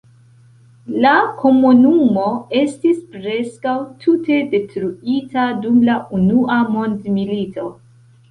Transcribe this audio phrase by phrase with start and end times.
[1.03, 1.09] La
[1.41, 2.23] komunumo
[2.61, 7.69] estis preskaŭ tute detruita dum la Unua mondmilito.